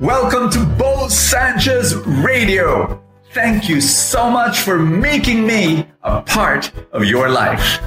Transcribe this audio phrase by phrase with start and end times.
[0.00, 3.02] Welcome to Bo Sanchez Radio.
[3.32, 7.80] Thank you so much for making me a part of your life.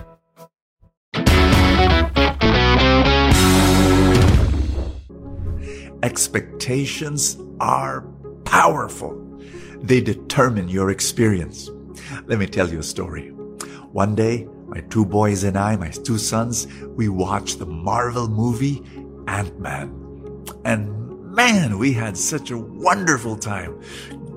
[6.04, 8.02] Expectations are
[8.44, 9.16] powerful.
[9.82, 11.70] They determine your experience.
[12.26, 13.30] Let me tell you a story.
[13.94, 18.84] One day, my two boys and I, my two sons, we watched the Marvel movie
[19.28, 19.96] Ant-Man.
[20.66, 21.02] And
[21.32, 23.82] man, we had such a wonderful time.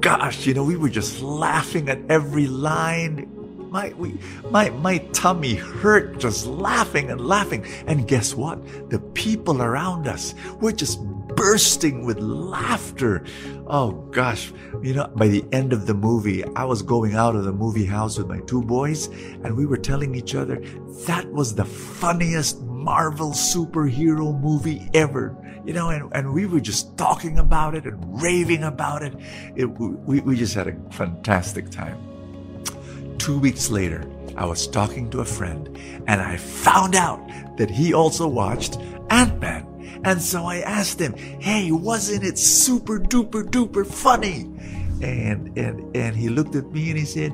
[0.00, 3.30] Gosh, you know, we were just laughing at every line.
[3.70, 4.18] My, we,
[4.50, 7.66] my, my tummy hurt just laughing and laughing.
[7.86, 8.90] And guess what?
[8.90, 11.00] The people around us were just
[11.34, 13.24] bursting with laughter.
[13.66, 14.52] Oh gosh,
[14.82, 17.86] you know, by the end of the movie, I was going out of the movie
[17.86, 19.08] house with my two boys
[19.42, 20.62] and we were telling each other
[21.06, 25.34] that was the funniest Marvel superhero movie ever.
[25.64, 29.14] You know, and, and we were just talking about it and raving about it.
[29.56, 31.98] it we, we just had a fantastic time.
[33.16, 34.04] Two weeks later,
[34.36, 37.26] I was talking to a friend and I found out
[37.56, 38.76] that he also watched
[39.08, 40.02] Ant-Man.
[40.04, 44.42] And so I asked him, Hey, wasn't it super duper duper funny?
[45.00, 47.32] And, and, and he looked at me and he said,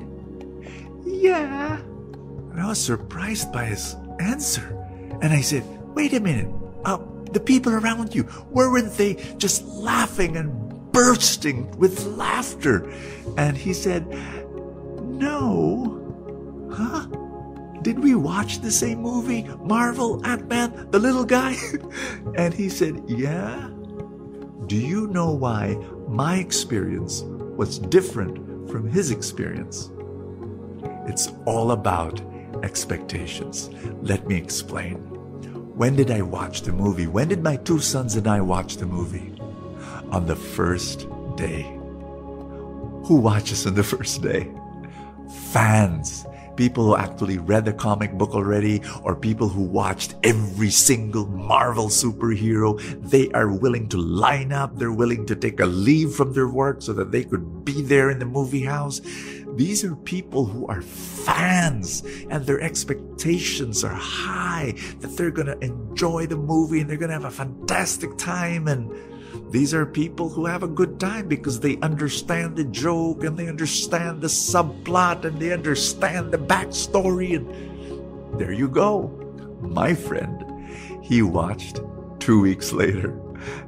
[1.03, 1.77] Yeah.
[1.79, 4.80] And I was surprised by his answer.
[5.21, 6.49] And I said, Wait a minute.
[6.85, 6.97] Uh,
[7.31, 12.91] the people around you, weren't they just laughing and bursting with laughter?
[13.37, 14.07] And he said,
[15.03, 15.97] No.
[16.73, 17.07] Huh?
[17.81, 21.55] Did we watch the same movie, Marvel, Ant-Man, the little guy?
[22.35, 23.69] and he said, Yeah.
[24.67, 25.75] Do you know why
[26.07, 29.91] my experience was different from his experience?
[31.07, 32.21] It's all about
[32.63, 33.69] expectations.
[34.01, 35.10] Let me explain.
[35.81, 37.07] When did I watch the movie?
[37.07, 39.33] When did my two sons and I watch the movie?
[40.11, 41.63] On the first day.
[43.05, 44.47] Who watches on the first day?
[45.51, 51.25] Fans people who actually read the comic book already or people who watched every single
[51.25, 52.79] Marvel superhero.
[53.09, 54.77] They are willing to line up.
[54.77, 58.11] They're willing to take a leave from their work so that they could be there
[58.11, 59.01] in the movie house.
[59.55, 65.59] These are people who are fans and their expectations are high that they're going to
[65.59, 68.91] enjoy the movie and they're going to have a fantastic time and
[69.51, 73.49] these are people who have a good time because they understand the joke and they
[73.49, 77.35] understand the subplot and they understand the backstory.
[77.35, 79.09] And there you go.
[79.61, 80.45] My friend,
[81.03, 81.81] he watched
[82.19, 83.20] two weeks later.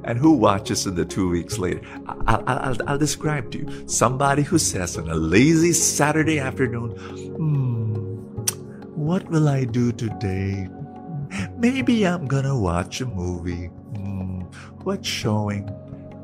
[0.04, 1.80] And who watches in the two weeks later?
[2.26, 6.90] I'll, I'll, I'll describe to you somebody who says on a lazy Saturday afternoon,
[7.36, 7.94] hmm,
[8.94, 10.68] what will I do today?
[11.56, 13.70] Maybe I'm gonna watch a movie.
[14.84, 15.70] What's showing?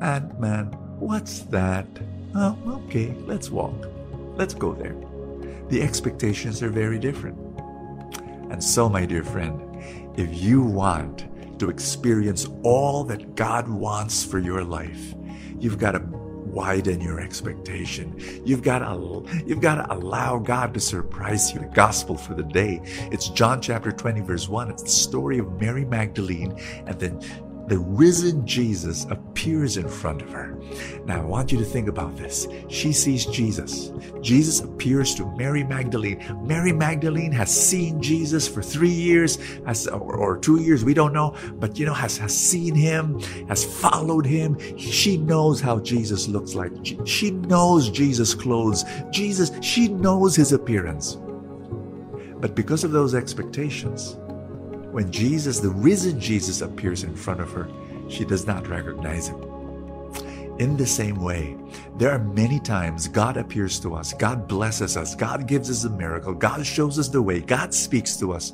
[0.03, 0.67] Ant Man.
[0.99, 1.87] What's that?
[2.35, 3.89] Oh, okay, let's walk.
[4.37, 4.95] Let's go there.
[5.71, 7.39] The expectations are very different.
[8.51, 9.59] And so, my dear friend,
[10.19, 11.25] if you want
[11.61, 15.15] to experience all that God wants for your life,
[15.59, 16.03] you've got to
[16.51, 18.15] widen your expectation.
[18.45, 21.61] You've got to you've got to allow God to surprise you.
[21.61, 22.81] The gospel for the day.
[23.13, 24.71] It's John chapter 20 verse 1.
[24.71, 27.21] It's the story of Mary Magdalene and then
[27.71, 30.59] the risen Jesus appears in front of her.
[31.05, 32.49] Now, I want you to think about this.
[32.67, 33.93] She sees Jesus.
[34.21, 36.19] Jesus appears to Mary Magdalene.
[36.45, 41.13] Mary Magdalene has seen Jesus for three years, has, or, or two years, we don't
[41.13, 44.59] know, but you know, has, has seen him, has followed him.
[44.77, 46.73] She knows how Jesus looks like.
[47.05, 48.85] She knows Jesus' clothes.
[49.13, 51.19] Jesus, she knows his appearance.
[52.41, 54.17] But because of those expectations,
[54.93, 57.69] when Jesus, the risen Jesus, appears in front of her,
[58.09, 59.60] she does not recognize him.
[60.61, 61.57] In the same way,
[61.97, 65.89] there are many times God appears to us, God blesses us, God gives us a
[65.89, 68.53] miracle, God shows us the way, God speaks to us,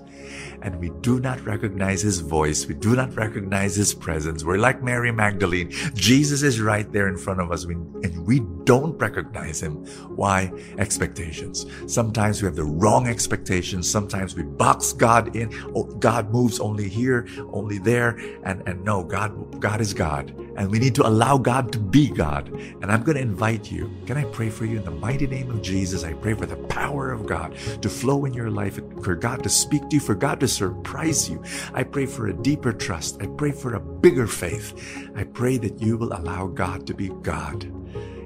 [0.62, 4.44] and we do not recognize His voice, we do not recognize His presence.
[4.44, 5.72] We're like Mary Magdalene.
[5.94, 9.84] Jesus is right there in front of us, and we don't recognize Him.
[10.14, 10.52] Why?
[10.78, 11.66] Expectations.
[11.88, 15.52] Sometimes we have the wrong expectations, sometimes we box God in.
[15.74, 18.10] Oh, God moves only here, only there,
[18.44, 22.08] and, and no, God, God is God, and we need to allow God to be
[22.08, 22.48] God.
[22.82, 23.90] And I'm going to invite you.
[24.06, 26.04] Can I pray for you in the mighty name of Jesus?
[26.04, 29.48] I pray for the power of God to flow in your life, for God to
[29.48, 31.42] speak to you, for God to surprise you.
[31.74, 33.22] I pray for a deeper trust.
[33.22, 34.74] I pray for a bigger faith.
[35.14, 37.64] I pray that you will allow God to be God.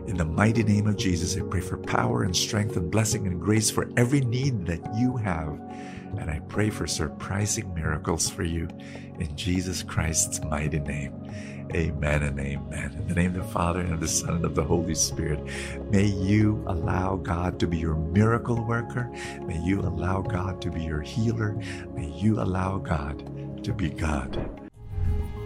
[0.06, 3.40] In the mighty name of Jesus, I pray for power and strength and blessing and
[3.40, 5.48] grace for every need that you have.
[6.18, 8.68] And I pray for surprising miracles for you
[9.20, 11.12] in Jesus Christ's mighty name.
[11.74, 12.96] Amen and amen.
[12.98, 15.38] In the name of the Father and of the Son and of the Holy Spirit,
[15.88, 19.08] may you allow God to be your miracle worker.
[19.42, 21.56] May you allow God to be your healer.
[21.94, 24.50] May you allow God to be God.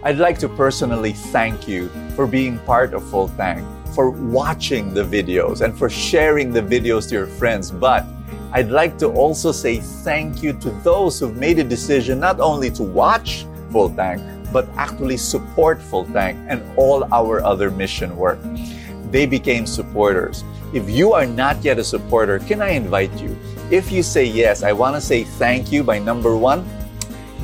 [0.01, 3.63] I'd like to personally thank you for being part of Full Tank,
[3.93, 7.69] for watching the videos, and for sharing the videos to your friends.
[7.69, 8.03] But
[8.51, 12.71] I'd like to also say thank you to those who've made a decision not only
[12.71, 14.21] to watch Full Tank,
[14.55, 18.39] but actually support Full Tank and all our other mission work.
[19.11, 20.45] They became supporters.
[20.71, 23.35] If you are not yet a supporter, can I invite you?
[23.69, 26.63] If you say yes, I want to say thank you by number one,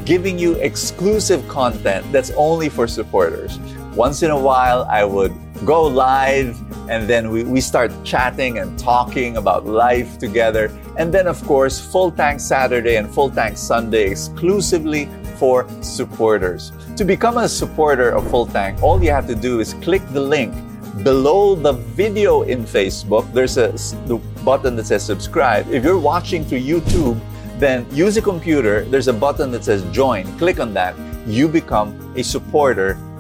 [0.06, 3.60] giving you exclusive content that's only for supporters.
[3.92, 5.36] Once in a while, I would
[5.66, 6.56] go live
[6.88, 10.72] and then we, we start chatting and talking about life together.
[10.96, 15.10] And then, of course, Full Tank Saturday and Full Tank Sunday exclusively
[15.42, 16.72] for supporters.
[16.98, 20.22] To become a supporter of Full Tank, all you have to do is click the
[20.22, 20.54] link
[21.02, 23.26] below the video in Facebook.
[23.34, 23.74] There's a
[24.06, 25.66] the button that says subscribe.
[25.74, 27.18] If you're watching through YouTube,
[27.58, 28.86] then use a computer.
[28.86, 30.30] There's a button that says join.
[30.38, 30.94] Click on that.
[31.26, 33.00] You become a supporter